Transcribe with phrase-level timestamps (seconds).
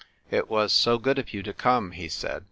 [0.31, 2.39] "It was so good of you to come," he said.